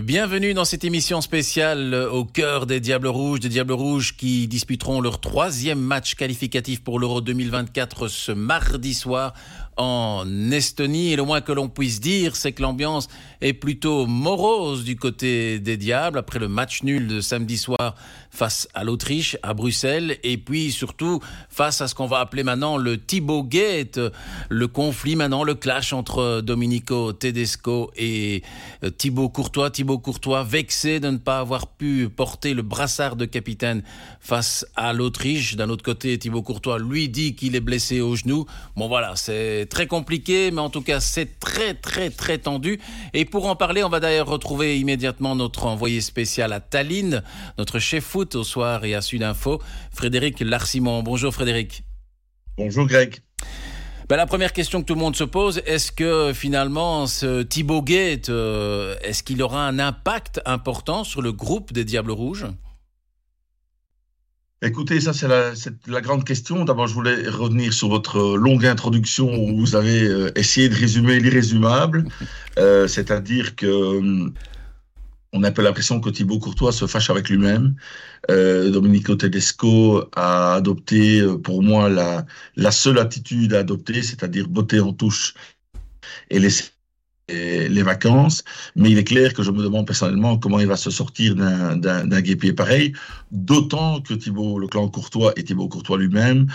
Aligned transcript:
Bienvenue 0.00 0.54
dans 0.54 0.64
cette 0.64 0.84
émission 0.84 1.20
spéciale 1.20 1.92
au 2.10 2.24
cœur 2.24 2.64
des 2.64 2.80
Diables 2.80 3.08
Rouges, 3.08 3.40
des 3.40 3.50
Diables 3.50 3.74
Rouges 3.74 4.16
qui 4.16 4.48
disputeront 4.48 5.02
leur 5.02 5.20
troisième 5.20 5.80
match 5.80 6.14
qualificatif 6.14 6.82
pour 6.82 6.98
l'Euro 6.98 7.20
2024 7.20 8.08
ce 8.08 8.32
mardi 8.32 8.94
soir 8.94 9.34
en 9.76 10.24
Estonie. 10.50 11.12
Et 11.12 11.16
le 11.16 11.24
moins 11.24 11.42
que 11.42 11.52
l'on 11.52 11.68
puisse 11.68 12.00
dire, 12.00 12.36
c'est 12.36 12.52
que 12.52 12.62
l'ambiance 12.62 13.08
est 13.42 13.52
plutôt 13.52 14.06
morose 14.06 14.82
du 14.84 14.96
côté 14.96 15.58
des 15.58 15.76
Diables 15.76 16.16
après 16.16 16.38
le 16.38 16.48
match 16.48 16.82
nul 16.82 17.06
de 17.06 17.20
samedi 17.20 17.58
soir 17.58 17.94
face 18.32 18.66
à 18.72 18.82
l'Autriche, 18.82 19.36
à 19.42 19.52
Bruxelles, 19.52 20.18
et 20.24 20.38
puis 20.38 20.72
surtout 20.72 21.20
face 21.50 21.82
à 21.82 21.86
ce 21.86 21.94
qu'on 21.94 22.06
va 22.06 22.20
appeler 22.20 22.42
maintenant 22.42 22.78
le 22.78 22.96
Thibaut 22.96 23.44
Gate, 23.44 24.00
le 24.48 24.68
conflit 24.68 25.16
maintenant, 25.16 25.44
le 25.44 25.54
clash 25.54 25.92
entre 25.92 26.40
Domenico 26.40 27.12
Tedesco 27.12 27.92
et 27.94 28.42
euh, 28.84 28.90
Thibaut 28.90 29.28
Courtois. 29.28 29.70
Thibaut 29.70 29.98
Courtois 29.98 30.44
vexé 30.44 30.98
de 30.98 31.10
ne 31.10 31.18
pas 31.18 31.40
avoir 31.40 31.66
pu 31.66 32.08
porter 32.08 32.54
le 32.54 32.62
brassard 32.62 33.16
de 33.16 33.26
capitaine 33.26 33.82
face 34.20 34.64
à 34.76 34.94
l'Autriche. 34.94 35.56
D'un 35.56 35.68
autre 35.68 35.84
côté, 35.84 36.18
Thibaut 36.18 36.42
Courtois 36.42 36.78
lui 36.78 37.10
dit 37.10 37.34
qu'il 37.34 37.54
est 37.54 37.60
blessé 37.60 38.00
au 38.00 38.16
genou. 38.16 38.46
Bon 38.76 38.88
voilà, 38.88 39.14
c'est 39.14 39.66
très 39.68 39.86
compliqué, 39.86 40.50
mais 40.50 40.62
en 40.62 40.70
tout 40.70 40.82
cas 40.82 41.00
c'est 41.00 41.38
très 41.38 41.74
très 41.74 42.08
très 42.08 42.38
tendu. 42.38 42.80
Et 43.12 43.26
pour 43.26 43.46
en 43.46 43.56
parler, 43.56 43.84
on 43.84 43.90
va 43.90 44.00
d'ailleurs 44.00 44.28
retrouver 44.28 44.78
immédiatement 44.80 45.36
notre 45.36 45.66
envoyé 45.66 46.00
spécial 46.00 46.54
à 46.54 46.60
Tallinn, 46.60 47.22
notre 47.58 47.78
chef 47.78 48.04
foot 48.22 48.36
au 48.36 48.44
soir 48.44 48.84
et 48.84 48.94
à 48.94 49.00
Sud 49.00 49.24
Info, 49.24 49.60
Frédéric 49.92 50.38
Larsimon. 50.40 51.02
Bonjour 51.02 51.34
Frédéric. 51.34 51.82
Bonjour 52.56 52.86
Greg. 52.86 53.18
Ben, 54.08 54.16
la 54.16 54.26
première 54.26 54.52
question 54.52 54.80
que 54.80 54.86
tout 54.86 54.94
le 54.94 55.00
monde 55.00 55.16
se 55.16 55.24
pose, 55.24 55.60
est-ce 55.66 55.90
que 55.90 56.32
finalement 56.32 57.08
ce 57.08 57.42
Thibaut 57.42 57.82
Gate, 57.82 58.28
euh, 58.28 58.94
est-ce 59.02 59.24
qu'il 59.24 59.42
aura 59.42 59.66
un 59.66 59.80
impact 59.80 60.40
important 60.46 61.02
sur 61.02 61.20
le 61.20 61.32
groupe 61.32 61.72
des 61.72 61.84
Diables 61.84 62.12
Rouges? 62.12 62.46
Écoutez, 64.64 65.00
ça 65.00 65.12
c'est 65.12 65.26
la, 65.26 66.00
grande 66.00 66.24
question. 66.24 66.64
D'abord, 66.64 66.86
je 66.86 66.94
voulais 66.94 67.28
revenir 67.28 67.72
sur 67.72 67.88
votre 67.88 68.36
longue 68.36 68.64
introduction 68.64 69.34
où 69.34 69.58
vous 69.58 69.74
avez 69.74 70.04
euh, 70.04 70.30
essayé 70.36 70.68
de 70.68 70.76
résumer 70.76 71.18
l'irrésumable, 71.18 72.04
euh, 72.58 72.86
c'est-à-dire 72.86 73.56
que 73.56 73.66
hum, 73.66 74.32
on 75.32 75.42
a 75.44 75.50
peu 75.50 75.62
l'impression 75.62 76.00
que 76.00 76.10
Thibaut 76.10 76.38
Courtois 76.38 76.72
se 76.72 76.86
fâche 76.86 77.10
avec 77.10 77.28
lui-même. 77.28 77.74
Euh, 78.30 78.70
Domenico 78.70 79.16
Tedesco 79.16 80.04
a 80.14 80.54
adopté, 80.54 81.22
pour 81.42 81.62
moi, 81.62 81.88
la, 81.88 82.26
la 82.56 82.70
seule 82.70 82.98
attitude 82.98 83.54
à 83.54 83.60
adopter, 83.60 84.02
c'est-à-dire 84.02 84.48
botter 84.48 84.80
en 84.80 84.92
touche 84.92 85.34
et 86.30 86.38
laisser 86.38 86.64
les 87.28 87.82
vacances, 87.82 88.44
mais 88.76 88.90
il 88.90 88.98
est 88.98 89.04
clair 89.04 89.32
que 89.32 89.42
je 89.42 89.50
me 89.50 89.62
demande 89.62 89.86
personnellement 89.86 90.36
comment 90.38 90.58
il 90.58 90.66
va 90.66 90.76
se 90.76 90.90
sortir 90.90 91.34
d'un 91.34 92.20
guépier 92.20 92.52
pareil, 92.52 92.92
d'autant 93.30 94.00
que 94.00 94.12
Thibault, 94.14 94.58
le 94.58 94.66
clan 94.66 94.88
Courtois 94.88 95.32
et 95.36 95.44
Thibault 95.44 95.68
Courtois 95.68 95.98
lui-même 95.98 96.46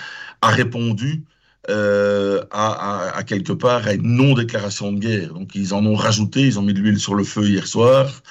a 0.42 0.50
répondu 0.50 1.24
euh, 1.70 2.42
à, 2.52 3.24
quelque 3.26 3.54
part 3.54 3.88
à 3.88 3.94
une 3.94 4.16
non-déclaration 4.16 4.92
de 4.94 5.00
guerre. 5.00 5.34
Donc 5.34 5.56
ils 5.56 5.74
en 5.74 5.86
ont 5.86 5.96
rajouté, 5.96 6.42
ils 6.42 6.60
ont 6.60 6.62
mis 6.62 6.74
de 6.74 6.80
l'huile 6.80 7.00
sur 7.00 7.16
le 7.16 7.24
feu 7.24 7.48
hier 7.48 7.68
soir. 7.68 8.22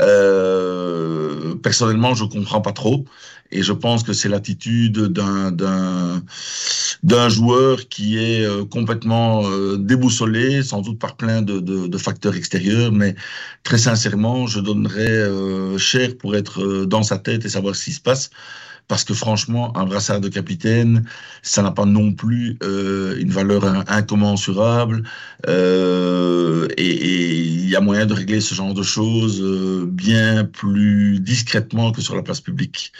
Euh, 0.00 1.54
personnellement, 1.56 2.14
je 2.14 2.24
comprends 2.24 2.60
pas 2.60 2.72
trop. 2.72 3.04
Et 3.52 3.62
je 3.62 3.72
pense 3.72 4.02
que 4.04 4.12
c'est 4.12 4.28
l'attitude 4.28 4.98
d'un 5.08 6.22
d'un 7.02 7.28
joueur 7.28 7.88
qui 7.88 8.18
est 8.18 8.44
euh, 8.44 8.64
complètement 8.64 9.42
euh, 9.46 9.76
déboussolé, 9.78 10.62
sans 10.62 10.82
doute 10.82 10.98
par 10.98 11.16
plein 11.16 11.40
de, 11.42 11.58
de, 11.58 11.86
de, 11.86 11.98
facteurs 11.98 12.36
extérieurs. 12.36 12.92
Mais 12.92 13.14
très 13.64 13.78
sincèrement, 13.78 14.46
je 14.46 14.60
donnerais 14.60 15.08
euh, 15.08 15.78
cher 15.78 16.16
pour 16.18 16.36
être 16.36 16.84
dans 16.84 17.02
sa 17.02 17.18
tête 17.18 17.44
et 17.44 17.48
savoir 17.48 17.74
ce 17.74 17.84
qui 17.84 17.92
se 17.92 18.00
passe. 18.00 18.30
Parce 18.90 19.04
que 19.04 19.14
franchement, 19.14 19.76
un 19.76 19.84
brassard 19.86 20.20
de 20.20 20.28
capitaine, 20.28 21.04
ça 21.42 21.62
n'a 21.62 21.70
pas 21.70 21.86
non 21.86 22.12
plus 22.12 22.58
une 22.60 23.30
valeur 23.30 23.62
incommensurable. 23.88 25.04
et 25.48 26.90
il 27.66 27.68
y 27.70 27.76
a 27.76 27.80
moyen 27.80 28.06
de 28.06 28.14
régler 28.14 28.40
ce 28.40 28.54
genre 28.54 28.74
de 28.74 28.82
choses 28.82 29.40
bien 29.86 30.44
plus 30.44 31.20
discrètement 31.20 31.92
que 31.92 32.00
sur 32.02 32.16
la 32.16 32.22
place 32.22 32.40
publique. 32.40 32.92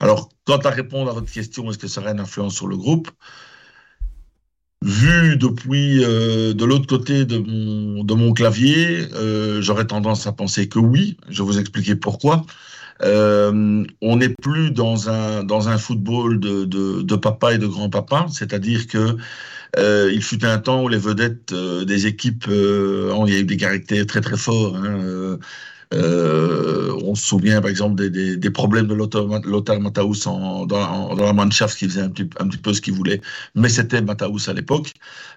Alors, 0.00 0.30
quant 0.44 0.58
à 0.58 0.70
répondre 0.70 1.10
à 1.10 1.14
votre 1.14 1.30
question, 1.30 1.70
est-ce 1.70 1.78
que 1.78 1.86
ça 1.86 2.00
aura 2.00 2.12
une 2.12 2.20
influence 2.20 2.54
sur 2.54 2.66
le 2.66 2.76
groupe? 2.76 3.10
Vu 4.82 5.36
depuis 5.38 6.04
euh, 6.04 6.52
de 6.52 6.64
l'autre 6.64 6.86
côté 6.86 7.24
de 7.24 7.38
mon, 7.38 8.04
de 8.04 8.14
mon 8.14 8.34
clavier, 8.34 9.06
euh, 9.14 9.62
j'aurais 9.62 9.86
tendance 9.86 10.26
à 10.26 10.32
penser 10.32 10.68
que 10.68 10.78
oui. 10.78 11.16
Je 11.30 11.42
vais 11.42 11.46
vous 11.46 11.58
expliquer 11.58 11.96
pourquoi. 11.96 12.44
Euh, 13.02 13.84
on 14.00 14.16
n'est 14.16 14.28
plus 14.28 14.70
dans 14.70 15.10
un, 15.10 15.44
dans 15.44 15.68
un 15.68 15.78
football 15.78 16.38
de, 16.40 16.64
de, 16.64 17.16
papa 17.16 17.54
et 17.54 17.58
de 17.58 17.66
grand-papa, 17.66 18.26
c'est-à-dire 18.30 18.86
que 18.86 19.16
il 20.10 20.22
fut 20.22 20.44
un 20.44 20.58
temps 20.58 20.84
où 20.84 20.88
les 20.88 20.98
vedettes 20.98 21.52
des 21.52 22.06
équipes, 22.06 22.46
il 22.48 23.32
y 23.32 23.36
a 23.36 23.40
eu 23.40 23.44
des 23.44 23.56
caractères 23.56 24.06
très 24.06 24.20
très 24.20 24.36
forts. 24.36 24.76
Hein, 24.76 25.38
euh, 25.94 26.98
on 27.04 27.14
se 27.14 27.24
souvient 27.24 27.60
par 27.60 27.70
exemple 27.70 28.10
des, 28.10 28.50
problèmes 28.50 28.86
de 28.86 28.94
Lothar 28.94 29.80
Matthaus 29.80 30.24
dans, 30.24 31.14
la 31.16 31.32
Mannschaft 31.32 31.78
qui 31.78 31.86
faisait 31.86 32.02
un 32.02 32.08
petit, 32.10 32.56
peu 32.58 32.72
ce 32.72 32.80
qu'il 32.80 32.94
voulait, 32.94 33.20
mais 33.54 33.68
c'était 33.68 34.02
Matthaus 34.02 34.48
à 34.48 34.54
l'époque. 34.54 34.92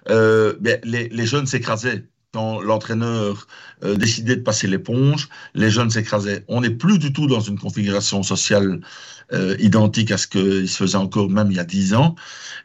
Euh, 0.08 0.54
les, 0.84 1.26
jeunes 1.26 1.46
s'écrasaient 1.46 2.04
quand 2.32 2.60
l'entraîneur 2.60 3.46
euh, 3.84 3.96
décidait 3.96 4.36
de 4.36 4.42
passer 4.42 4.66
l'éponge, 4.66 5.28
les 5.54 5.70
jeunes 5.70 5.90
s'écrasaient. 5.90 6.44
On 6.48 6.60
n'est 6.60 6.70
plus 6.70 6.98
du 6.98 7.12
tout 7.12 7.26
dans 7.26 7.40
une 7.40 7.58
configuration 7.58 8.22
sociale 8.22 8.80
identique 9.58 10.10
à 10.10 10.16
ce 10.16 10.26
qu'il 10.26 10.66
se 10.66 10.78
faisait 10.78 10.96
encore 10.96 11.28
même 11.28 11.50
il 11.50 11.58
y 11.58 11.60
a 11.60 11.64
dix 11.64 11.92
ans. 11.92 12.14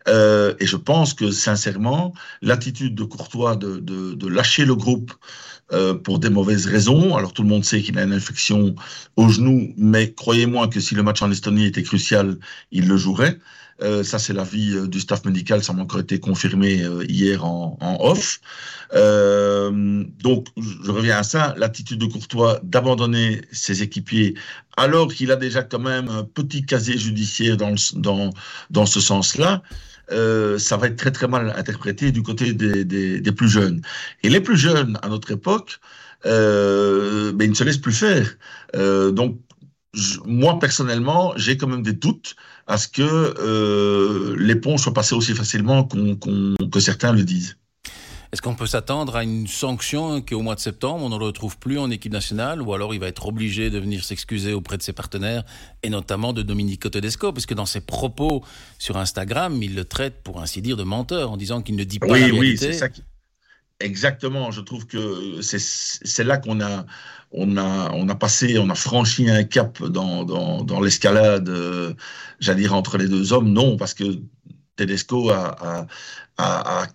et 0.07 0.65
je 0.65 0.77
pense 0.77 1.13
que 1.13 1.29
sincèrement, 1.29 2.13
l'attitude 2.41 2.95
de 2.95 3.03
Courtois 3.03 3.57
de 3.57 4.27
lâcher 4.29 4.63
le 4.63 4.73
groupe 4.73 5.11
euh, 5.71 5.93
pour 5.93 6.19
des 6.19 6.29
mauvaises 6.29 6.65
raisons. 6.67 7.15
Alors 7.15 7.33
tout 7.33 7.41
le 7.41 7.47
monde 7.47 7.63
sait 7.63 7.81
qu'il 7.81 7.97
a 7.97 8.03
une 8.03 8.11
infection 8.11 8.75
au 9.15 9.29
genou, 9.29 9.73
mais 9.77 10.13
croyez-moi 10.13 10.67
que 10.67 10.79
si 10.81 10.93
le 10.93 11.03
match 11.03 11.21
en 11.21 11.31
Estonie 11.31 11.65
était 11.65 11.83
crucial, 11.83 12.37
il 12.71 12.87
le 12.87 12.97
jouerait. 12.97 13.39
Euh, 13.81 14.03
ça, 14.03 14.19
c'est 14.19 14.33
l'avis 14.33 14.75
euh, 14.75 14.87
du 14.87 14.99
staff 14.99 15.25
médical, 15.25 15.63
ça 15.63 15.73
m'a 15.73 15.81
encore 15.81 16.01
été 16.01 16.19
confirmé 16.19 16.85
hier 17.07 17.43
en, 17.43 17.77
off. 17.99 18.39
donc, 18.93 20.47
je 20.57 20.91
reviens 20.91 21.17
à 21.17 21.23
ça, 21.23 21.55
l'attitude 21.57 21.99
de 21.99 22.05
Courtois 22.05 22.59
d'abandonner 22.63 23.41
ses 23.51 23.81
équipiers 23.81 24.35
alors 24.77 25.13
qu'il 25.13 25.31
a 25.31 25.35
déjà 25.35 25.63
quand 25.63 25.79
même 25.79 26.09
un 26.09 26.23
petit 26.23 26.65
casier 26.65 26.97
judiciaire 26.97 27.57
dans, 27.57 27.75
dans, 27.95 28.29
dans 28.69 28.85
ce 28.85 28.99
sens-là. 28.99 29.61
Euh, 30.11 30.57
ça 30.59 30.77
va 30.77 30.87
être 30.87 30.97
très 30.97 31.11
très 31.11 31.27
mal 31.27 31.53
interprété 31.55 32.11
du 32.11 32.23
côté 32.23 32.53
des, 32.53 32.83
des, 32.83 33.31
plus 33.31 33.49
jeunes. 33.49 33.81
Et 34.21 34.29
les 34.29 34.41
plus 34.41 34.57
jeunes, 34.57 34.97
à 35.01 35.07
notre 35.09 35.31
époque, 35.31 35.79
euh, 36.25 37.31
ben, 37.33 37.45
ils 37.45 37.51
ne 37.51 37.55
se 37.55 37.63
laissent 37.63 37.77
plus 37.77 37.93
faire. 37.93 38.35
Euh, 38.75 39.11
donc, 39.11 39.37
moi, 40.25 40.59
personnellement, 40.59 41.33
j'ai 41.35 41.57
quand 41.57 41.67
même 41.67 41.83
des 41.83 41.93
doutes 41.93 42.35
à 42.67 42.77
ce 42.77 42.87
que 42.87 43.01
euh, 43.03 44.35
les 44.37 44.55
ponts 44.55 44.77
soient 44.77 44.93
passés 44.93 45.15
aussi 45.15 45.33
facilement 45.33 45.87
que 45.87 46.79
certains 46.79 47.11
le 47.11 47.23
disent. 47.23 47.57
Est-ce 48.31 48.41
qu'on 48.41 48.55
peut 48.55 48.65
s'attendre 48.65 49.15
à 49.15 49.23
une 49.23 49.45
sanction 49.45 50.19
qu'au 50.21 50.41
mois 50.41 50.55
de 50.55 50.59
septembre, 50.59 51.03
on 51.03 51.09
ne 51.09 51.19
le 51.19 51.25
retrouve 51.25 51.59
plus 51.59 51.77
en 51.77 51.91
équipe 51.91 52.11
nationale 52.11 52.63
ou 52.63 52.73
alors 52.73 52.95
il 52.95 52.99
va 52.99 53.07
être 53.07 53.27
obligé 53.27 53.69
de 53.69 53.77
venir 53.77 54.03
s'excuser 54.03 54.53
auprès 54.53 54.75
de 54.75 54.81
ses 54.81 54.91
partenaires 54.91 55.43
et 55.83 55.89
notamment 55.91 56.33
de 56.33 56.41
Dominique 56.41 56.89
Tedesco 56.89 57.31
puisque 57.31 57.53
dans 57.53 57.67
ses 57.67 57.81
propos 57.81 58.43
sur 58.79 58.97
Instagram, 58.97 59.61
il 59.61 59.75
le 59.75 59.85
traite 59.85 60.23
pour 60.23 60.41
ainsi 60.41 60.63
dire 60.63 60.77
de 60.77 60.83
menteur 60.83 61.29
en 61.29 61.37
disant 61.37 61.61
qu'il 61.61 61.75
ne 61.75 61.83
dit 61.83 61.99
pas 61.99 62.07
oui, 62.07 62.21
la 62.21 62.25
vérité. 62.25 62.39
Oui, 62.39 62.57
c'est 62.57 62.73
ça. 62.73 62.87
Exactement, 63.83 64.49
je 64.49 64.61
trouve 64.61 64.87
que 64.87 65.41
c'est 65.41 66.23
là 66.23 66.37
qu'on 66.37 66.61
a, 66.61 66.85
on 67.33 67.57
a, 67.57 67.91
on 67.91 68.07
a 68.07 68.15
passé, 68.15 68.57
on 68.57 68.69
a 68.69 68.75
franchi 68.75 69.29
un 69.29 69.43
cap 69.43 69.83
dans, 69.83 70.23
dans, 70.23 70.79
l'escalade, 70.79 71.49
euh, 71.49 71.93
j'allais 72.39 72.61
dire, 72.61 72.73
entre 72.73 72.97
les 72.97 73.09
deux 73.09 73.33
hommes. 73.33 73.51
Non, 73.51 73.75
parce 73.75 73.93
que 73.93 74.05
Tedesco 74.77 75.31
a, 75.31 75.85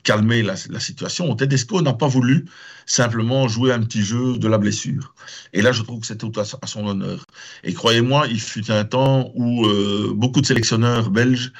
calmé 0.02 0.42
la, 0.42 0.56
situation. 0.56 1.36
Tedesco 1.36 1.82
n'a 1.82 1.92
pas 1.92 2.08
voulu 2.08 2.46
simplement 2.86 3.48
jouer 3.48 3.70
un 3.70 3.80
petit 3.80 4.02
jeu 4.02 4.38
de 4.38 4.48
la 4.48 4.56
blessure. 4.56 5.14
Et 5.52 5.60
là, 5.60 5.72
je 5.72 5.82
trouve 5.82 6.00
que 6.00 6.06
c'est 6.06 6.16
tout 6.16 6.32
à, 6.40 6.66
son 6.66 6.86
honneur. 6.86 7.26
Et 7.64 7.74
croyez-moi, 7.74 8.28
il 8.28 8.40
fut 8.40 8.70
un 8.70 8.84
temps 8.86 9.30
où 9.34 9.66
euh, 9.66 10.14
beaucoup 10.14 10.40
de 10.40 10.46
sélectionneurs 10.46 11.10
belges 11.10 11.52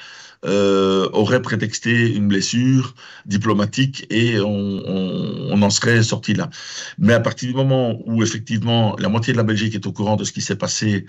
euh, 0.45 1.09
aurait 1.11 1.41
prétexté 1.41 2.13
une 2.13 2.29
blessure 2.29 2.95
diplomatique 3.25 4.05
et 4.09 4.39
on, 4.39 5.61
en 5.61 5.69
serait 5.69 6.01
sorti 6.03 6.33
là. 6.33 6.49
Mais 6.97 7.13
à 7.13 7.19
partir 7.19 7.49
du 7.49 7.55
moment 7.55 7.99
où 8.05 8.23
effectivement 8.23 8.95
la 8.99 9.09
moitié 9.09 9.33
de 9.33 9.37
la 9.37 9.43
Belgique 9.43 9.75
est 9.75 9.85
au 9.85 9.91
courant 9.91 10.15
de 10.15 10.23
ce 10.23 10.31
qui 10.31 10.41
s'est 10.41 10.55
passé 10.55 11.05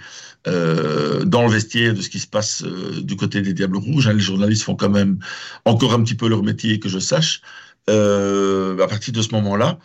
euh, 0.48 1.24
dans 1.24 1.42
le 1.42 1.50
vestiaire, 1.50 1.94
de 1.94 2.00
ce 2.00 2.10
qui 2.10 2.18
se 2.18 2.26
passe 2.26 2.64
euh, 2.64 3.00
du 3.02 3.14
côté 3.14 3.40
des 3.40 3.52
Diables 3.52 3.76
Rouges, 3.76 4.08
hein, 4.08 4.14
les 4.14 4.20
journalistes 4.20 4.64
font 4.64 4.74
quand 4.74 4.90
même 4.90 5.20
encore 5.64 5.94
un 5.94 6.02
petit 6.02 6.16
peu 6.16 6.28
leur 6.28 6.42
métier 6.42 6.80
que 6.80 6.88
je 6.88 6.98
sache. 6.98 7.40
à 7.88 8.86
partir 8.88 9.12
de 9.12 9.22
ce 9.22 9.32
moment-là, 9.34 9.78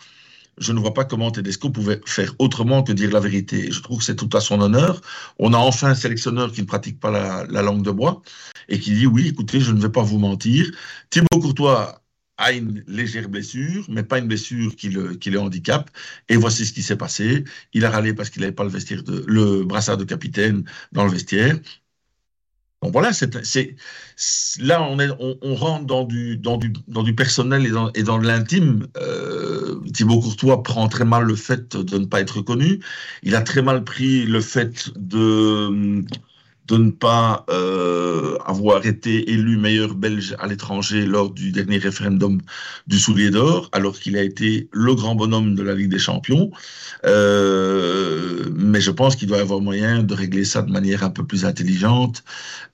je 0.57 0.71
ne 0.71 0.79
vois 0.79 0.93
pas 0.93 1.05
comment 1.05 1.31
Tedesco 1.31 1.69
pouvait 1.69 2.01
faire 2.05 2.33
autrement 2.39 2.83
que 2.83 2.91
dire 2.91 3.11
la 3.11 3.19
vérité. 3.19 3.71
Je 3.71 3.81
trouve 3.81 3.99
que 3.99 4.03
c'est 4.03 4.15
tout 4.15 4.29
à 4.33 4.41
son 4.41 4.61
honneur. 4.61 5.01
On 5.39 5.53
a 5.53 5.57
enfin 5.57 5.89
un 5.89 5.95
sélectionneur 5.95 6.51
qui 6.51 6.61
ne 6.61 6.67
pratique 6.67 6.99
pas 6.99 7.11
la, 7.11 7.61
langue 7.61 7.83
de 7.83 7.91
bois 7.91 8.21
et 8.69 8.79
qui 8.79 8.93
dit 8.93 9.07
oui, 9.07 9.27
écoutez, 9.27 9.59
je 9.59 9.71
ne 9.71 9.81
vais 9.81 9.89
pas 9.89 10.03
vous 10.03 10.19
mentir. 10.19 10.71
Thibaut 11.09 11.39
Courtois 11.39 12.01
a 12.37 12.51
une 12.51 12.83
légère 12.87 13.29
blessure, 13.29 13.85
mais 13.89 14.03
pas 14.03 14.19
une 14.19 14.27
blessure 14.27 14.75
qui 14.75 14.89
le, 14.89 15.15
qui 15.15 15.29
le. 15.29 15.39
Et 16.29 16.35
voici 16.35 16.65
ce 16.65 16.73
qui 16.73 16.83
s'est 16.83 16.97
passé. 16.97 17.43
Il 17.73 17.85
a 17.85 17.89
râlé 17.89 18.13
parce 18.13 18.29
qu'il 18.29 18.41
n'avait 18.41 18.53
pas 18.53 18.63
le, 18.65 18.71
de, 18.71 19.23
le 19.27 19.63
brassard 19.63 19.97
de 19.97 20.03
capitaine 20.03 20.65
dans 20.91 21.05
le 21.05 21.11
vestiaire. 21.11 21.57
Bon, 22.81 22.91
voilà, 22.91 23.13
c'est, 23.13 23.75
là, 24.59 24.83
on, 24.83 24.99
est, 24.99 25.09
on, 25.19 25.55
rentre 25.55 25.85
dans 25.85 26.03
du, 26.03 26.37
dans, 26.37 26.57
du, 26.57 26.73
dans 26.87 27.03
du 27.03 27.15
personnel 27.15 27.65
et 27.65 27.69
dans, 27.71 27.91
et 27.93 28.03
dans 28.03 28.17
l'intime. 28.17 28.87
Euh, 28.97 29.79
Thibaut 29.93 30.19
Courtois 30.19 30.61
prend 30.61 30.87
très 30.87 31.05
mal 31.05 31.23
le 31.23 31.35
fait 31.35 31.75
de 31.75 31.97
ne 31.97 32.05
pas 32.05 32.21
être 32.21 32.41
connu. 32.41 32.79
Il 33.23 33.35
a 33.35 33.41
très 33.41 33.61
mal 33.61 33.83
pris 33.83 34.25
le 34.25 34.41
fait 34.41 34.91
de 34.97 36.03
de 36.67 36.77
ne 36.77 36.91
pas 36.91 37.45
euh, 37.49 38.37
avoir 38.45 38.85
été 38.85 39.31
élu 39.31 39.57
meilleur 39.57 39.93
belge 39.93 40.35
à 40.39 40.47
l'étranger 40.47 41.05
lors 41.05 41.29
du 41.29 41.51
dernier 41.51 41.77
référendum 41.77 42.41
du 42.87 42.99
Soulier 42.99 43.29
d'Or, 43.29 43.69
alors 43.71 43.99
qu'il 43.99 44.17
a 44.17 44.23
été 44.23 44.67
le 44.71 44.95
grand 44.95 45.15
bonhomme 45.15 45.55
de 45.55 45.63
la 45.63 45.75
Ligue 45.75 45.89
des 45.89 45.99
Champions. 45.99 46.51
Euh, 47.05 48.45
mais 48.55 48.81
je 48.81 48.91
pense 48.91 49.15
qu'il 49.15 49.27
doit 49.27 49.37
y 49.37 49.41
avoir 49.41 49.61
moyen 49.61 50.03
de 50.03 50.13
régler 50.13 50.45
ça 50.45 50.61
de 50.61 50.71
manière 50.71 51.03
un 51.03 51.11
peu 51.11 51.25
plus 51.25 51.45
intelligente 51.45 52.23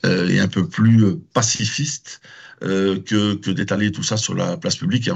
euh, 0.06 0.28
et 0.30 0.40
un 0.40 0.48
peu 0.48 0.68
plus 0.68 1.18
pacifiste 1.34 2.22
euh, 2.24 2.41
que, 2.62 3.36
que 3.36 3.52
d'étaler 3.52 3.92
tout 3.92 4.04
ça 4.04 4.18
sur 4.18 4.36
la 4.36 4.58
place 4.58 4.76
publique 4.76 5.10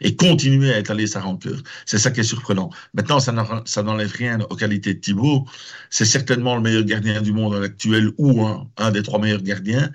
et, 0.00 0.16
continuer 0.16 0.72
à 0.72 0.78
étaler 0.78 1.06
sa 1.06 1.20
rancœur. 1.20 1.58
C'est 1.84 1.98
ça 1.98 2.10
qui 2.10 2.20
est 2.20 2.24
surprenant. 2.24 2.70
Maintenant, 2.94 3.20
ça 3.20 3.82
n'enlève 3.82 4.12
rien 4.12 4.40
aux 4.50 4.56
qualités 4.56 4.94
de 4.94 5.00
Thibaut. 5.00 5.46
C'est 5.90 6.04
certainement 6.04 6.56
le 6.56 6.62
meilleur 6.62 6.84
gardien 6.84 7.22
du 7.22 7.32
monde 7.32 7.62
actuel 7.62 8.10
ou 8.18 8.44
un, 8.44 8.90
des 8.90 9.02
trois 9.02 9.20
meilleurs 9.20 9.42
gardiens. 9.42 9.90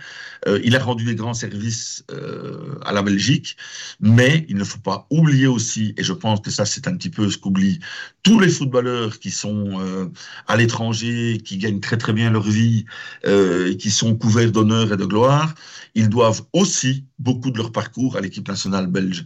Euh, 0.47 0.59
il 0.63 0.75
a 0.75 0.79
rendu 0.79 1.03
des 1.03 1.15
grands 1.15 1.33
services 1.33 2.03
euh, 2.11 2.75
à 2.85 2.91
la 2.91 3.01
Belgique, 3.01 3.57
mais 3.99 4.45
il 4.49 4.57
ne 4.57 4.63
faut 4.63 4.79
pas 4.79 5.07
oublier 5.09 5.47
aussi, 5.47 5.93
et 5.97 6.03
je 6.03 6.13
pense 6.13 6.39
que 6.41 6.49
ça 6.49 6.65
c'est 6.65 6.87
un 6.87 6.95
petit 6.95 7.09
peu 7.09 7.29
ce 7.29 7.37
qu'oublient 7.37 7.79
tous 8.23 8.39
les 8.39 8.49
footballeurs 8.49 9.19
qui 9.19 9.31
sont 9.31 9.79
euh, 9.79 10.07
à 10.47 10.57
l'étranger, 10.57 11.41
qui 11.43 11.57
gagnent 11.57 11.79
très 11.79 11.97
très 11.97 12.13
bien 12.13 12.31
leur 12.31 12.43
vie 12.43 12.85
qui 13.79 13.91
sont 13.91 14.15
couverts 14.15 14.51
d'honneur 14.51 14.91
et 14.93 14.97
de 14.97 15.05
gloire, 15.05 15.53
ils 15.95 16.09
doivent 16.09 16.43
beaucoup 17.19 17.51
de 17.51 17.57
leur 17.57 17.71
parcours 17.71 18.17
à 18.17 18.21
l'équipe 18.21 18.47
nationale 18.47 18.87
belge. 18.87 19.25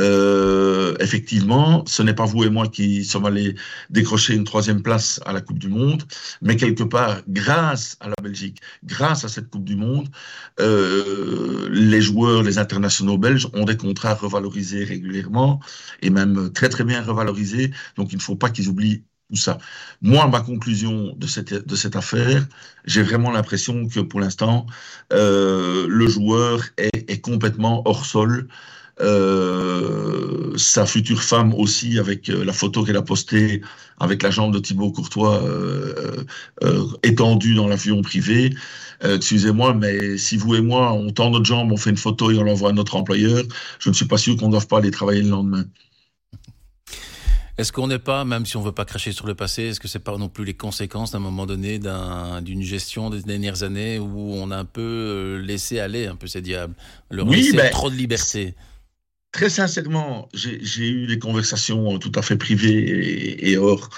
Euh, 0.00 0.94
effectivement, 1.00 1.84
ce 1.86 2.02
n'est 2.02 2.14
pas 2.14 2.24
vous 2.26 2.44
et 2.44 2.50
moi 2.50 2.68
qui 2.68 3.04
sommes 3.04 3.26
allés 3.26 3.54
décrocher 3.90 4.34
une 4.34 4.44
troisième 4.44 4.82
place 4.82 5.20
à 5.26 5.32
la 5.32 5.40
Coupe 5.40 5.58
du 5.58 5.68
Monde, 5.68 6.02
mais 6.42 6.56
quelque 6.56 6.82
part, 6.82 7.22
grâce 7.28 7.96
à 8.00 8.08
la 8.08 8.16
Belgique, 8.22 8.60
grâce 8.84 9.24
à 9.24 9.28
cette 9.28 9.48
Coupe 9.50 9.64
du 9.64 9.76
Monde, 9.76 10.08
euh, 10.60 11.68
les 11.70 12.00
joueurs, 12.00 12.42
les 12.42 12.58
internationaux 12.58 13.18
belges 13.18 13.48
ont 13.54 13.64
des 13.64 13.76
contrats 13.76 14.14
revalorisés 14.14 14.84
régulièrement 14.84 15.60
et 16.02 16.10
même 16.10 16.52
très 16.52 16.68
très 16.68 16.84
bien 16.84 17.02
revalorisés. 17.02 17.70
Donc 17.96 18.12
il 18.12 18.16
ne 18.16 18.22
faut 18.22 18.36
pas 18.36 18.50
qu'ils 18.50 18.68
oublient 18.68 19.04
Moi, 20.02 20.28
ma 20.28 20.40
conclusion 20.40 21.14
de 21.16 21.26
cette, 21.26 21.96
affaire, 21.96 22.46
j'ai 22.84 23.02
vraiment 23.02 23.32
l'impression 23.32 23.88
que 23.88 24.00
pour 24.00 24.20
l'instant, 24.20 24.66
euh, 25.12 25.86
le 25.88 26.06
joueur 26.08 26.62
est, 26.76 27.20
complètement 27.20 27.82
hors 27.86 28.06
sol. 28.06 28.48
Euh, 29.00 30.56
sa 30.56 30.86
future 30.86 31.22
femme 31.22 31.52
aussi, 31.54 31.98
avec 31.98 32.30
euh, 32.30 32.44
la 32.44 32.52
photo 32.54 32.82
qu'elle 32.82 32.96
a 32.96 33.02
postée 33.02 33.60
avec 33.98 34.22
la 34.22 34.30
jambe 34.30 34.54
de 34.54 34.58
Thibaut 34.58 34.90
Courtois 34.90 35.42
étendue 37.02 37.54
dans 37.54 37.68
l'avion 37.68 38.02
privé. 38.02 38.54
Excusez-moi, 39.02 39.74
mais 39.74 40.16
si 40.18 40.36
vous 40.36 40.54
et 40.54 40.60
moi, 40.62 40.92
on 40.92 41.10
tend 41.10 41.30
notre 41.30 41.44
jambe, 41.44 41.72
on 41.72 41.76
fait 41.76 41.90
une 41.90 41.96
photo 41.96 42.30
et 42.30 42.38
on 42.38 42.44
l'envoie 42.44 42.70
à 42.70 42.72
notre 42.72 42.96
employeur, 42.96 43.42
je 43.78 43.90
ne 43.90 43.94
suis 43.94 44.06
pas 44.06 44.18
sûr 44.18 44.36
qu'on 44.36 44.46
ne 44.46 44.52
doive 44.52 44.66
pas 44.68 44.78
aller 44.78 44.90
travailler 44.90 45.22
le 45.22 45.30
lendemain. 45.30 45.64
Est-ce 47.58 47.72
qu'on 47.72 47.86
n'est 47.86 47.98
pas, 47.98 48.24
même 48.26 48.44
si 48.44 48.56
on 48.58 48.62
veut 48.62 48.72
pas 48.72 48.84
cracher 48.84 49.12
sur 49.12 49.26
le 49.26 49.34
passé, 49.34 49.64
est-ce 49.64 49.80
que 49.80 49.88
c'est 49.88 49.98
pas 49.98 50.16
non 50.18 50.28
plus 50.28 50.44
les 50.44 50.54
conséquences 50.54 51.12
d'un 51.12 51.20
moment 51.20 51.46
donné 51.46 51.78
d'une 52.42 52.62
gestion 52.62 53.08
des 53.08 53.22
dernières 53.22 53.62
années 53.62 53.98
où 53.98 54.34
on 54.34 54.50
a 54.50 54.58
un 54.58 54.66
peu 54.66 54.82
euh, 54.82 55.42
laissé 55.42 55.80
aller 55.80 56.06
un 56.06 56.16
peu 56.16 56.26
ces 56.26 56.42
diables, 56.42 56.74
leur 57.10 57.26
oui, 57.26 57.52
ben, 57.54 57.70
trop 57.70 57.88
de 57.88 57.94
liberté 57.94 58.54
Très 59.32 59.50
sincèrement, 59.50 60.28
j'ai 60.32 60.88
eu 60.88 61.06
des 61.06 61.18
conversations 61.18 61.98
tout 61.98 62.12
à 62.14 62.22
fait 62.22 62.36
privées 62.36 63.36
et, 63.46 63.58
hors, 63.58 63.90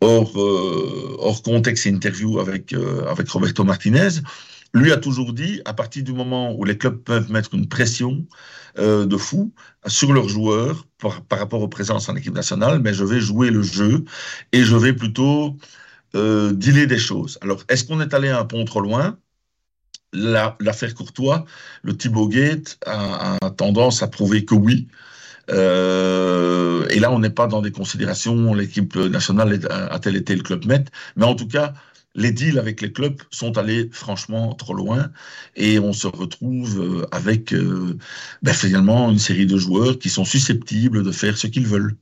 hors, 0.00 0.40
euh, 0.40 1.16
hors 1.20 1.42
contexte 1.42 1.86
et 1.86 1.90
interview 1.90 2.40
avec, 2.40 2.72
euh, 2.72 3.06
avec 3.06 3.28
Roberto 3.28 3.62
Martinez. 3.62 4.08
Lui 4.74 4.90
a 4.90 4.96
toujours 4.96 5.32
dit, 5.34 5.60
à 5.66 5.74
partir 5.74 6.02
du 6.02 6.12
moment 6.12 6.54
où 6.54 6.64
les 6.64 6.78
clubs 6.78 6.96
peuvent 6.96 7.30
mettre 7.30 7.54
une 7.54 7.68
pression 7.68 8.26
euh, 8.78 9.04
de 9.04 9.16
fou 9.18 9.52
sur 9.86 10.14
leurs 10.14 10.30
joueurs 10.30 10.86
par, 10.98 11.38
rapport 11.38 11.60
aux 11.60 11.68
présences 11.68 12.08
en 12.08 12.16
équipe 12.16 12.34
nationale, 12.34 12.80
mais 12.80 12.94
je 12.94 13.04
vais 13.04 13.20
jouer 13.20 13.50
le 13.50 13.62
jeu 13.62 14.04
et 14.52 14.64
je 14.64 14.74
vais 14.74 14.94
plutôt 14.94 15.56
euh, 16.14 16.52
dealer 16.52 16.86
des 16.86 16.98
choses. 16.98 17.38
Alors, 17.42 17.62
est-ce 17.68 17.84
qu'on 17.84 18.00
est 18.00 18.14
allé 18.14 18.30
un 18.30 18.44
pont 18.46 18.64
trop 18.64 18.80
loin? 18.80 19.18
L'affaire 20.14 20.94
Courtois, 20.94 21.44
le 21.82 21.96
Thibaut 21.96 22.28
Gate 22.28 22.78
a, 22.86 23.36
a, 23.42 23.50
tendance 23.50 24.02
à 24.02 24.08
prouver 24.08 24.44
que 24.44 24.54
oui. 24.54 24.88
Euh, 25.50 26.86
et 26.88 26.98
là, 26.98 27.10
on 27.10 27.18
n'est 27.18 27.30
pas 27.30 27.46
dans 27.46 27.60
des 27.60 27.72
considérations, 27.72 28.54
l'équipe 28.54 28.96
nationale 28.96 29.60
a-t-elle 29.70 30.16
été 30.16 30.34
le 30.34 30.42
club 30.42 30.64
Met, 30.66 30.84
mais 31.16 31.24
en 31.24 31.34
tout 31.34 31.48
cas, 31.48 31.74
les 32.14 32.32
deals 32.32 32.58
avec 32.58 32.80
les 32.80 32.92
clubs 32.92 33.20
sont 33.30 33.58
allés 33.58 33.88
franchement 33.92 34.54
trop 34.54 34.74
loin 34.74 35.10
et 35.56 35.78
on 35.78 35.92
se 35.92 36.06
retrouve 36.06 36.80
euh, 36.80 37.06
avec 37.10 37.52
euh, 37.54 37.98
ben, 38.42 38.52
finalement 38.54 39.10
une 39.10 39.18
série 39.18 39.46
de 39.46 39.56
joueurs 39.56 39.98
qui 39.98 40.10
sont 40.10 40.24
susceptibles 40.24 41.02
de 41.04 41.12
faire 41.12 41.36
ce 41.38 41.46
qu'ils 41.46 41.66
veulent. 41.66 41.96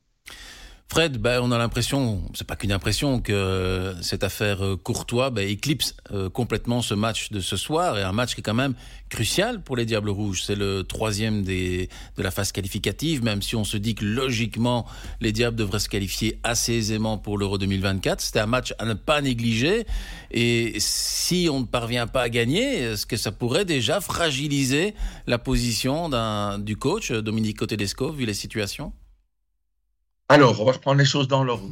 Fred, 0.92 1.18
ben, 1.18 1.40
on 1.40 1.52
a 1.52 1.58
l'impression, 1.58 2.20
c'est 2.34 2.44
pas 2.44 2.56
qu'une 2.56 2.72
impression, 2.72 3.20
que 3.20 3.94
cette 4.02 4.24
affaire 4.24 4.64
euh, 4.64 4.76
Courtois 4.76 5.30
ben, 5.30 5.48
éclipse 5.48 5.94
euh, 6.10 6.28
complètement 6.28 6.82
ce 6.82 6.94
match 6.94 7.30
de 7.30 7.38
ce 7.38 7.56
soir, 7.56 7.96
et 7.96 8.02
un 8.02 8.10
match 8.10 8.34
qui 8.34 8.40
est 8.40 8.42
quand 8.42 8.54
même 8.54 8.74
crucial 9.08 9.62
pour 9.62 9.76
les 9.76 9.84
Diables 9.86 10.10
Rouges. 10.10 10.42
C'est 10.42 10.56
le 10.56 10.82
troisième 10.82 11.44
des, 11.44 11.88
de 12.16 12.22
la 12.24 12.32
phase 12.32 12.50
qualificative, 12.50 13.22
même 13.22 13.40
si 13.40 13.54
on 13.54 13.62
se 13.62 13.76
dit 13.76 13.94
que 13.94 14.04
logiquement, 14.04 14.84
les 15.20 15.30
Diables 15.30 15.56
devraient 15.56 15.78
se 15.78 15.88
qualifier 15.88 16.40
assez 16.42 16.72
aisément 16.72 17.18
pour 17.18 17.38
l'Euro 17.38 17.56
2024. 17.56 18.20
C'était 18.20 18.40
un 18.40 18.46
match 18.46 18.74
à 18.80 18.84
ne 18.84 18.94
pas 18.94 19.20
négliger, 19.20 19.86
et 20.32 20.74
si 20.78 21.48
on 21.52 21.60
ne 21.60 21.66
parvient 21.66 22.08
pas 22.08 22.22
à 22.22 22.28
gagner, 22.28 22.80
est-ce 22.80 23.06
que 23.06 23.16
ça 23.16 23.30
pourrait 23.30 23.64
déjà 23.64 24.00
fragiliser 24.00 24.94
la 25.28 25.38
position 25.38 26.10
du 26.58 26.76
coach, 26.76 27.12
Dominique 27.12 27.64
Tedesco, 27.64 28.10
vu 28.10 28.26
les 28.26 28.34
situations? 28.34 28.92
Alors, 30.30 30.60
on 30.60 30.64
va 30.64 30.70
reprendre 30.70 31.00
les 31.00 31.04
choses 31.04 31.26
dans 31.26 31.42
l'ordre. 31.42 31.68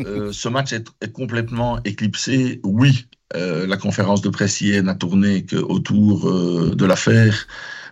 Euh, 0.00 0.32
ce 0.32 0.48
match 0.48 0.74
est, 0.74 1.12
complètement 1.12 1.82
éclipsé. 1.84 2.60
Oui, 2.62 3.06
euh, 3.34 3.66
la 3.66 3.78
conférence 3.78 4.20
de 4.20 4.28
presse 4.28 4.60
hier 4.60 4.82
n'a 4.82 4.94
tourné 4.94 5.46
qu'autour 5.46 6.28
euh, 6.28 6.74
de 6.74 6.84
l'affaire 6.84 7.46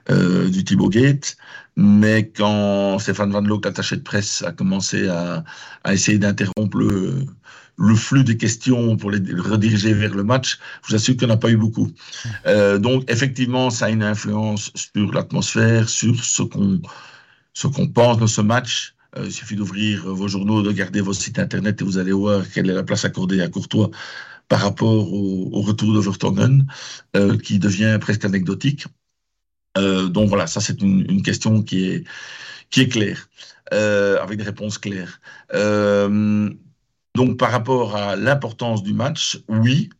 du 0.08 0.64
Thibaut 0.64 0.88
Gate. 0.88 1.36
Mais 1.76 2.28
quand 2.28 2.98
Stéphane 2.98 3.30
Van 3.30 3.40
Loo, 3.40 3.60
attaché 3.64 3.96
de 3.96 4.02
presse, 4.02 4.42
a 4.42 4.52
commencé 4.52 5.08
à, 5.08 5.44
essayer 5.90 6.18
d'interrompre 6.18 6.76
le, 6.76 7.94
flux 7.94 8.24
des 8.24 8.36
questions 8.36 8.96
pour 8.96 9.10
les 9.12 9.20
rediriger 9.40 9.94
vers 9.94 10.12
le 10.12 10.24
match, 10.24 10.58
je 10.82 10.88
vous 10.88 10.94
assure 10.96 11.16
qu'il 11.16 11.28
n'y 11.28 11.32
en 11.32 11.36
a 11.36 11.38
pas 11.38 11.50
eu 11.50 11.56
beaucoup. 11.56 11.90
donc, 12.80 13.08
effectivement, 13.08 13.70
ça 13.70 13.86
a 13.86 13.90
une 13.90 14.02
influence 14.02 14.72
sur 14.74 15.12
l'atmosphère, 15.12 15.88
sur 15.88 16.22
ce 16.22 16.42
qu'on 16.42 16.82
ce 17.52 17.68
qu'on 17.68 17.86
pense 17.88 18.18
de 18.18 18.26
ce 18.26 18.40
match. 18.40 18.94
Euh, 19.16 19.24
il 19.26 19.32
suffit 19.32 19.56
d'ouvrir 19.56 20.06
vos 20.06 20.28
journaux, 20.28 20.62
de 20.62 20.68
regarder 20.68 21.00
vos 21.00 21.12
sites 21.12 21.38
internet 21.38 21.80
et 21.80 21.84
vous 21.84 21.98
allez 21.98 22.12
voir 22.12 22.48
quelle 22.48 22.70
est 22.70 22.74
la 22.74 22.84
place 22.84 23.04
accordée 23.04 23.40
à 23.40 23.48
Courtois 23.48 23.90
par 24.48 24.60
rapport 24.60 25.12
au, 25.12 25.60
retour 25.62 25.94
de 25.94 26.00
Vertonghen, 26.00 26.66
euh, 27.16 27.38
qui 27.38 27.58
devient 27.58 27.98
presque 28.00 28.24
anecdotique. 28.24 28.86
Euh, 29.78 30.08
donc 30.08 30.28
voilà, 30.28 30.46
ça 30.46 30.60
c'est 30.60 30.80
une, 30.82 31.22
question 31.22 31.62
qui 31.62 31.84
est, 31.86 32.04
qui 32.70 32.82
est 32.82 32.88
claire, 32.88 33.28
avec 33.70 34.38
des 34.38 34.44
réponses 34.44 34.78
claires. 34.78 35.20
donc 37.14 37.38
par 37.38 37.50
rapport 37.52 37.96
à 37.96 38.16
l'importance 38.16 38.82
du 38.82 38.92
match, 38.92 39.40
oui, 39.48 39.90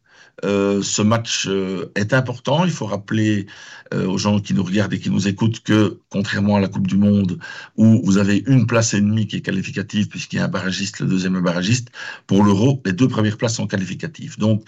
euh, 0.45 0.83
ce 0.83 1.03
match 1.03 1.47
euh, 1.49 1.93
est 1.95 2.15
important. 2.15 2.65
Il 2.65 2.71
faut 2.71 2.87
rappeler 2.87 3.47
euh, 3.93 4.07
aux 4.07 4.19
gens 4.19 4.41
qui 4.41 4.55
nous 4.55 4.63
regardent 4.63 4.95
et 4.95 4.99
qui 4.99 5.11
nous 5.11 5.29
écoutent 5.29 5.61
que, 5.61 6.01
contrairement 6.09 6.57
à 6.57 6.61
la 6.61 6.69
Coupe 6.69 6.87
du 6.87 6.97
Monde, 6.97 7.39
où 7.77 8.01
vous 8.05 8.19
avez 8.19 8.43
une 8.47 8.67
place 8.67 8.95
et 8.95 9.01
demie 9.01 9.27
qui 9.27 9.37
est 9.37 9.43
qualificative, 9.43 10.09
puisqu'il 10.09 10.37
y 10.37 10.39
a 10.39 10.45
un 10.45 10.49
barragiste, 10.49 11.01
le 11.01 11.07
deuxième 11.07 11.41
barragiste, 11.41 11.89
pour 12.27 12.45
l'Euro, 12.45 12.81
les 12.85 12.93
deux 12.93 13.09
premières 13.09 13.37
places 13.37 13.57
sont 13.57 13.67
qualificatives. 13.67 14.39
Donc, 14.39 14.65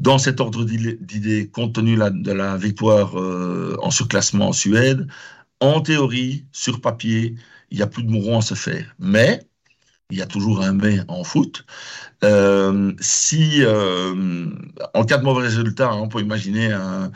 dans 0.00 0.18
cet 0.18 0.40
ordre 0.40 0.64
d'idées, 0.64 1.48
compte 1.48 1.74
tenu 1.74 1.96
de 1.96 2.32
la 2.32 2.56
victoire 2.56 3.14
en 3.14 3.90
surclassement 3.90 4.48
en 4.48 4.52
Suède, 4.52 5.06
en 5.60 5.80
théorie, 5.80 6.46
sur 6.52 6.80
papier, 6.80 7.36
il 7.70 7.76
n'y 7.76 7.82
a 7.82 7.86
plus 7.86 8.02
de 8.02 8.10
mourons 8.10 8.38
à 8.38 8.42
se 8.42 8.54
faire. 8.54 8.94
Mais 8.98 9.40
il 10.10 10.18
y 10.18 10.22
a 10.22 10.26
toujours 10.26 10.62
un 10.62 10.72
mais 10.72 11.00
en 11.08 11.24
foot. 11.24 11.64
Euh, 12.22 12.92
si, 13.00 13.62
euh, 13.62 14.46
en 14.94 15.04
cas 15.04 15.18
de 15.18 15.24
mauvais 15.24 15.42
résultat, 15.42 15.90
hein, 15.90 15.96
on 15.96 16.08
peut 16.08 16.20
imaginer 16.20 16.72
un, 16.72 17.10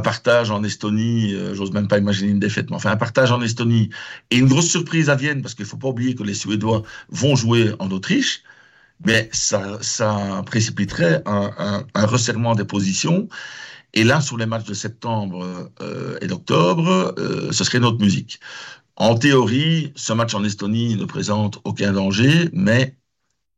partage 0.00 0.50
en 0.50 0.62
Estonie, 0.62 1.34
euh, 1.34 1.54
j'ose 1.54 1.72
même 1.72 1.88
pas 1.88 1.98
imaginer 1.98 2.30
une 2.30 2.38
défaite, 2.38 2.70
mais 2.70 2.76
enfin 2.76 2.90
un 2.90 2.96
partage 2.96 3.32
en 3.32 3.40
Estonie 3.42 3.90
et 4.30 4.38
une 4.38 4.48
grosse 4.48 4.68
surprise 4.68 5.10
à 5.10 5.14
Vienne, 5.16 5.42
parce 5.42 5.54
qu'il 5.54 5.64
faut 5.64 5.76
pas 5.76 5.88
oublier 5.88 6.14
que 6.14 6.22
les 6.22 6.34
Suédois 6.34 6.82
vont 7.08 7.36
jouer 7.36 7.74
en 7.78 7.90
Autriche, 7.90 8.42
mais 9.04 9.28
ça, 9.32 9.78
précipiterait 10.46 11.22
un, 11.26 11.84
un, 11.94 12.06
resserrement 12.06 12.54
des 12.54 12.64
positions. 12.64 13.28
Et 13.94 14.04
là, 14.04 14.20
sur 14.20 14.36
les 14.36 14.46
matchs 14.46 14.64
de 14.64 14.74
septembre 14.74 15.70
et 16.20 16.26
d'octobre, 16.26 17.14
ce 17.50 17.64
serait 17.64 17.80
notre 17.80 17.98
musique. 17.98 18.40
En 18.96 19.14
théorie, 19.18 19.92
ce 19.94 20.14
match 20.14 20.34
en 20.34 20.42
Estonie 20.42 20.96
ne 20.96 21.04
présente 21.04 21.60
aucun 21.64 21.92
danger, 21.92 22.48
mais 22.52 22.96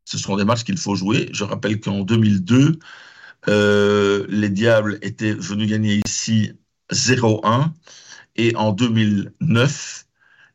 ce 0.03 0.17
sont 0.17 0.35
des 0.35 0.43
matchs 0.43 0.65
qu'il 0.65 0.77
faut 0.77 0.95
jouer. 0.95 1.29
Je 1.31 1.45
rappelle 1.45 1.79
qu'en 1.79 2.01
2002, 2.01 2.77
euh, 3.47 4.25
les 4.27 4.49
Diables 4.49 4.99
étaient 5.01 5.33
venus 5.33 5.69
gagner 5.69 6.01
ici 6.05 6.51
0-1 6.91 7.71
et 8.35 8.53
en 8.57 8.73
2009, 8.73 10.07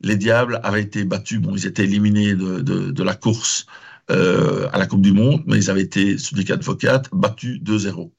les 0.03 0.17
Diables 0.17 0.61
avaient 0.63 0.83
été 0.83 1.05
battus. 1.05 1.41
Bon, 1.41 1.57
ils 1.57 1.67
étaient 1.67 1.85
éliminés 1.85 2.35
de, 2.35 3.03
la 3.03 3.15
course 3.15 3.65
euh, 4.11 4.69
à 4.73 4.79
la 4.79 4.87
Coupe 4.87 5.01
du 5.01 5.13
Monde, 5.13 5.45
mais 5.47 5.57
ils 5.57 5.71
avaient 5.71 5.83
été, 5.83 6.19
sous 6.19 6.35
des 6.35 6.51
advocates, 6.53 7.09
battus 7.11 7.59
2-0. 7.63 8.11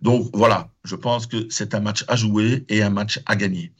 Donc 0.00 0.30
voilà, 0.34 0.68
je 0.82 0.96
pense 0.96 1.28
que 1.28 1.46
c'est 1.48 1.76
un 1.76 1.80
match 1.80 2.04
à 2.08 2.16
jouer 2.16 2.64
et 2.68 2.82
un 2.82 2.90
match 2.90 3.20
à 3.26 3.36
gagner. 3.36 3.72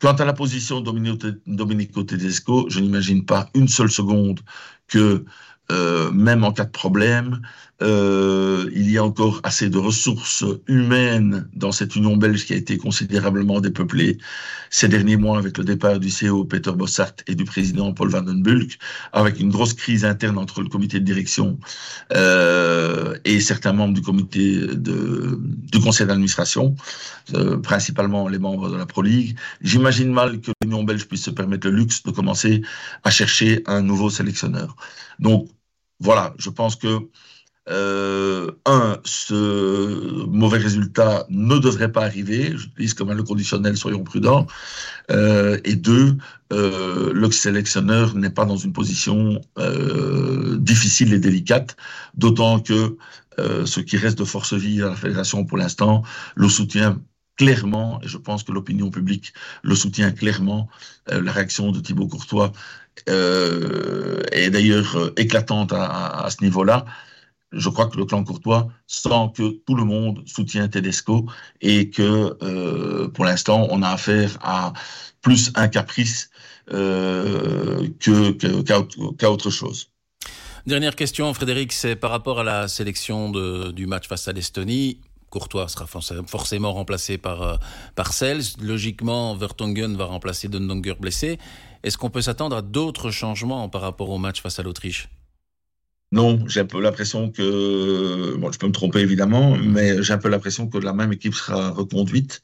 Quant 0.00 0.14
à 0.14 0.24
la 0.24 0.32
position 0.32 0.80
de 0.80 1.40
Domenico 1.46 2.02
Tedesco, 2.02 2.68
je 2.70 2.80
n'imagine 2.80 3.26
pas 3.26 3.50
une 3.54 3.68
seule 3.68 3.90
seconde 3.90 4.40
que 4.88 5.24
euh, 5.70 6.10
même 6.10 6.42
en 6.42 6.52
cas 6.52 6.64
de 6.64 6.70
problème, 6.70 7.42
euh, 7.82 8.70
il 8.74 8.90
y 8.90 8.98
a 8.98 9.04
encore 9.04 9.40
assez 9.42 9.70
de 9.70 9.78
ressources 9.78 10.44
humaines 10.66 11.48
dans 11.54 11.72
cette 11.72 11.96
Union 11.96 12.16
belge 12.16 12.44
qui 12.44 12.52
a 12.52 12.56
été 12.56 12.76
considérablement 12.76 13.60
dépeuplée 13.60 14.18
ces 14.68 14.88
derniers 14.88 15.16
mois 15.16 15.38
avec 15.38 15.56
le 15.56 15.64
départ 15.64 15.98
du 15.98 16.08
CEO 16.08 16.44
Peter 16.44 16.72
Bossart 16.72 17.14
et 17.26 17.34
du 17.34 17.44
président 17.44 17.92
Paul 17.92 18.10
Van 18.10 18.22
den 18.22 18.42
Bulk, 18.42 18.78
avec 19.12 19.40
une 19.40 19.50
grosse 19.50 19.72
crise 19.72 20.04
interne 20.04 20.38
entre 20.38 20.62
le 20.62 20.68
comité 20.68 21.00
de 21.00 21.04
direction 21.04 21.58
euh, 22.12 23.16
et 23.24 23.40
certains 23.40 23.72
membres 23.72 23.94
du 23.94 24.02
comité 24.02 24.58
de, 24.60 25.38
du 25.40 25.80
conseil 25.80 26.06
d'administration, 26.06 26.76
euh, 27.34 27.58
principalement 27.58 28.28
les 28.28 28.38
membres 28.38 28.70
de 28.70 28.76
la 28.76 28.86
Pro 28.86 29.02
League. 29.02 29.36
J'imagine 29.62 30.12
mal 30.12 30.40
que 30.40 30.52
l'Union 30.62 30.84
belge 30.84 31.06
puisse 31.06 31.24
se 31.24 31.30
permettre 31.30 31.66
le 31.68 31.76
luxe 31.76 32.02
de 32.02 32.10
commencer 32.10 32.62
à 33.04 33.10
chercher 33.10 33.62
un 33.66 33.80
nouveau 33.80 34.10
sélectionneur. 34.10 34.76
Donc 35.18 35.48
voilà, 35.98 36.34
je 36.38 36.50
pense 36.50 36.76
que 36.76 37.08
euh, 37.68 38.50
un, 38.64 38.98
ce 39.04 40.24
mauvais 40.26 40.58
résultat 40.58 41.26
ne 41.28 41.58
devrait 41.58 41.92
pas 41.92 42.04
arriver. 42.04 42.56
Je 42.56 42.66
dis 42.78 42.92
comme 42.94 43.12
le 43.12 43.22
conditionnel, 43.22 43.76
soyons 43.76 44.02
prudents. 44.02 44.46
Euh, 45.10 45.58
et 45.64 45.76
deux, 45.76 46.16
euh, 46.52 47.12
le 47.12 47.30
sélectionneur 47.30 48.14
n'est 48.14 48.30
pas 48.30 48.44
dans 48.44 48.56
une 48.56 48.72
position 48.72 49.40
difficile 50.58 51.12
et 51.12 51.18
délicate, 51.18 51.76
d'autant 52.14 52.60
que 52.60 52.96
ce 53.38 53.80
qui 53.80 53.96
reste 53.96 54.18
de 54.18 54.24
force 54.24 54.52
vive 54.52 54.84
à 54.84 54.90
la 54.90 54.96
fédération 54.96 55.44
pour 55.44 55.56
l'instant 55.56 56.02
le 56.34 56.48
soutient 56.48 57.00
clairement, 57.36 57.98
et 58.02 58.08
je 58.08 58.18
pense 58.18 58.42
que 58.42 58.52
l'opinion 58.52 58.90
publique 58.90 59.32
le 59.62 59.74
soutient 59.74 60.10
clairement, 60.10 60.68
la 61.06 61.32
réaction 61.32 61.72
de 61.72 61.80
Thibaut 61.80 62.06
Courtois 62.06 62.52
est 63.06 64.50
d'ailleurs 64.50 65.12
éclatante 65.16 65.72
à 65.72 66.28
ce 66.30 66.44
niveau-là 66.44 66.84
je 67.52 67.68
crois 67.68 67.86
que 67.86 67.96
le 67.96 68.04
clan 68.04 68.24
Courtois 68.24 68.68
sent 68.86 69.32
que 69.34 69.60
tout 69.66 69.74
le 69.74 69.84
monde 69.84 70.22
soutient 70.26 70.68
Tedesco 70.68 71.26
et 71.60 71.90
que 71.90 72.36
euh, 72.42 73.08
pour 73.08 73.24
l'instant, 73.24 73.66
on 73.70 73.82
a 73.82 73.88
affaire 73.88 74.38
à 74.42 74.72
plus 75.22 75.52
un 75.54 75.68
caprice 75.68 76.30
euh, 76.72 77.88
qu'à 79.18 79.30
autre 79.30 79.50
chose. 79.50 79.88
Dernière 80.66 80.94
question, 80.94 81.32
Frédéric, 81.34 81.72
c'est 81.72 81.96
par 81.96 82.10
rapport 82.10 82.40
à 82.40 82.44
la 82.44 82.68
sélection 82.68 83.30
du 83.72 83.86
match 83.86 84.06
face 84.06 84.28
à 84.28 84.32
l'Estonie. 84.32 85.00
Courtois 85.30 85.68
sera 85.68 85.86
forcément 85.86 86.72
remplacé 86.72 87.16
par, 87.16 87.42
euh, 87.42 87.56
par. 87.94 88.12
Logiquement, 88.60 89.34
Vertonghen 89.36 89.96
va 89.96 90.04
remplacer 90.04 90.48
Dundonger 90.48 90.94
blessé. 91.00 91.38
Est-ce 91.82 91.96
qu'on 91.96 92.10
peut 92.10 92.20
s'attendre 92.20 92.56
à 92.56 92.62
d'autres 92.62 93.10
changements 93.10 93.68
par 93.68 93.80
rapport 93.80 94.10
au 94.10 94.18
match 94.18 94.42
face 94.42 94.58
à 94.58 94.62
l'Autriche? 94.62 95.08
Non, 96.12 96.44
j'ai 96.48 96.60
un 96.60 96.64
peu 96.64 96.80
l'impression 96.80 97.30
que, 97.30 98.36
bon, 98.36 98.50
je 98.50 98.58
peux 98.58 98.66
me 98.66 98.72
tromper 98.72 98.98
évidemment, 98.98 99.56
mais 99.56 100.02
j'ai 100.02 100.12
un 100.12 100.18
peu 100.18 100.28
l'impression 100.28 100.66
que 100.66 100.78
la 100.78 100.92
même 100.92 101.12
équipe 101.12 101.34
sera 101.34 101.70
reconduite 101.70 102.42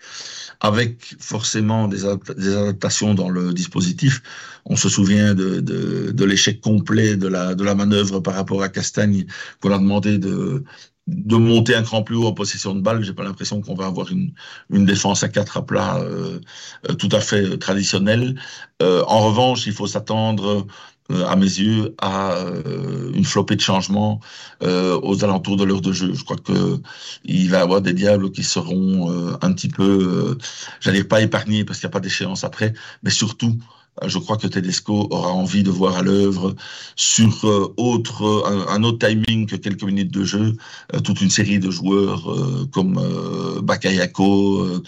avec 0.60 1.16
forcément 1.18 1.88
des, 1.88 2.04
adaptations 2.04 3.14
dans 3.14 3.28
le 3.28 3.52
dispositif. 3.52 4.22
On 4.68 4.76
se 4.76 4.88
souvient 4.88 5.34
de, 5.34 6.24
l'échec 6.24 6.60
complet 6.60 7.16
de 7.16 7.28
la, 7.28 7.74
manœuvre 7.74 8.20
par 8.20 8.34
rapport 8.34 8.62
à 8.62 8.68
Castagne, 8.68 9.26
qu'on 9.60 9.70
a 9.70 9.78
demandé 9.78 10.18
de, 10.18 10.64
monter 11.06 11.76
un 11.76 11.82
cran 11.82 12.02
plus 12.02 12.16
haut 12.16 12.26
en 12.26 12.32
possession 12.32 12.74
de 12.74 12.80
balle. 12.80 13.04
J'ai 13.04 13.12
pas 13.12 13.22
l'impression 13.22 13.60
qu'on 13.60 13.76
va 13.76 13.86
avoir 13.86 14.08
une, 14.10 14.32
défense 14.70 15.22
à 15.22 15.28
quatre 15.28 15.56
à 15.56 15.64
plat 15.64 15.98
euh, 16.00 16.40
tout 16.98 17.08
à 17.12 17.20
fait 17.20 17.58
traditionnelle. 17.58 18.34
Euh, 18.82 19.04
en 19.06 19.20
revanche, 19.20 19.66
il 19.66 19.72
faut 19.72 19.86
s'attendre 19.86 20.66
euh, 21.12 21.24
à 21.26 21.36
mes 21.36 21.44
yeux, 21.44 21.94
à 21.98 22.34
une 23.14 23.24
flopée 23.24 23.54
de 23.54 23.60
changements 23.60 24.20
aux 24.60 25.24
alentours 25.24 25.56
de 25.56 25.62
l'heure 25.62 25.80
de 25.80 25.92
jeu. 25.92 26.12
Je 26.12 26.24
crois 26.24 26.38
que 26.38 26.80
il 27.24 27.50
va 27.50 27.58
y 27.58 27.60
avoir 27.60 27.82
des 27.82 27.92
diables 27.92 28.32
qui 28.32 28.42
seront 28.42 29.38
un 29.40 29.52
petit 29.52 29.68
peu, 29.68 30.36
j'allais 30.80 31.04
pas 31.04 31.20
épargnés 31.20 31.64
parce 31.64 31.78
qu'il 31.78 31.86
n'y 31.86 31.92
a 31.92 31.96
pas 31.96 32.00
d'échéance 32.00 32.42
après, 32.42 32.74
mais 33.04 33.10
surtout 33.10 33.56
je 34.04 34.18
crois 34.18 34.36
que 34.36 34.46
Tedesco 34.46 35.08
aura 35.10 35.30
envie 35.30 35.62
de 35.62 35.70
voir 35.70 35.96
à 35.96 36.02
l'œuvre 36.02 36.54
sur 36.96 37.44
euh, 37.44 37.72
autre, 37.76 38.44
un, 38.68 38.82
autre 38.82 39.06
timing 39.06 39.46
que 39.46 39.56
quelques 39.56 39.84
minutes 39.84 40.12
de 40.12 40.24
jeu, 40.24 40.56
euh, 40.94 41.00
toute 41.00 41.20
une 41.20 41.30
série 41.30 41.58
de 41.58 41.70
joueurs 41.70 42.28
comme 42.72 43.00
Bakayako, 43.62 44.82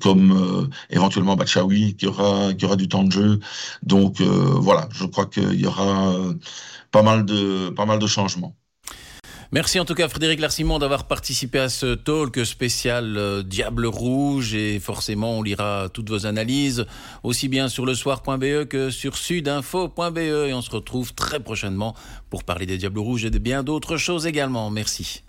comme 0.00 0.70
éventuellement 0.90 1.36
Bachawi 1.36 1.94
qui 1.96 2.06
aura, 2.06 2.54
qui 2.54 2.64
aura 2.64 2.76
du 2.76 2.88
temps 2.88 3.04
de 3.04 3.12
jeu. 3.12 3.40
Donc 3.82 4.20
voilà, 4.20 4.88
je 4.92 5.04
crois 5.06 5.26
qu'il 5.26 5.60
y 5.60 5.66
aura 5.66 6.14
pas 6.90 7.02
mal 7.02 7.24
de, 7.24 7.70
pas 7.70 7.86
mal 7.86 7.98
de 7.98 8.06
changements. 8.06 8.54
Merci 9.54 9.78
en 9.78 9.84
tout 9.84 9.94
cas 9.94 10.08
Frédéric 10.08 10.40
Larsimon 10.40 10.78
d'avoir 10.78 11.06
participé 11.06 11.58
à 11.58 11.68
ce 11.68 11.94
talk 11.94 12.42
spécial 12.46 13.18
euh, 13.18 13.42
Diable 13.42 13.84
Rouge 13.84 14.54
et 14.54 14.80
forcément 14.80 15.32
on 15.32 15.42
lira 15.42 15.90
toutes 15.92 16.08
vos 16.08 16.24
analyses 16.24 16.86
aussi 17.22 17.48
bien 17.48 17.68
sur 17.68 17.84
le 17.84 17.94
soir.be 17.94 18.64
que 18.64 18.88
sur 18.88 19.18
sudinfo.be 19.18 20.18
et 20.18 20.54
on 20.54 20.62
se 20.62 20.70
retrouve 20.70 21.12
très 21.12 21.38
prochainement 21.38 21.94
pour 22.30 22.44
parler 22.44 22.64
des 22.64 22.78
Diables 22.78 23.00
Rouges 23.00 23.26
et 23.26 23.30
de 23.30 23.36
bien 23.36 23.62
d'autres 23.62 23.98
choses 23.98 24.26
également. 24.26 24.70
Merci. 24.70 25.22